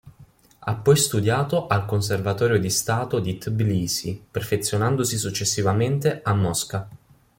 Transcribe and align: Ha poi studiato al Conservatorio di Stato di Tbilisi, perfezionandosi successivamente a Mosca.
Ha 0.57 0.75
poi 0.77 0.97
studiato 0.97 1.67
al 1.67 1.85
Conservatorio 1.85 2.59
di 2.59 2.71
Stato 2.71 3.19
di 3.19 3.37
Tbilisi, 3.37 4.19
perfezionandosi 4.31 5.15
successivamente 5.15 6.21
a 6.23 6.33
Mosca. 6.33 6.89